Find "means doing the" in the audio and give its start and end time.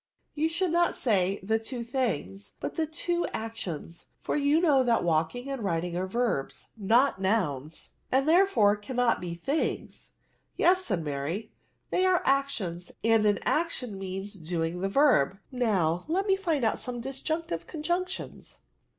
13.99-14.89